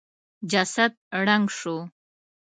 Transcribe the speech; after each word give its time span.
جسد 0.51 0.91
ړنګ 1.23 1.45
شو. 1.57 1.75